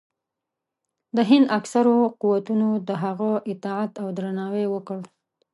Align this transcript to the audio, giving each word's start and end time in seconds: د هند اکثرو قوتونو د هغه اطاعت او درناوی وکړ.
د 1.15 1.17
هند 1.29 1.47
اکثرو 1.57 1.97
قوتونو 2.21 2.69
د 2.87 2.89
هغه 3.03 3.31
اطاعت 3.51 3.91
او 4.03 4.07
درناوی 4.17 4.65
وکړ. 4.69 4.99